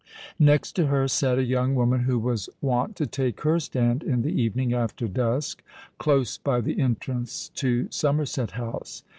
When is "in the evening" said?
4.01-4.73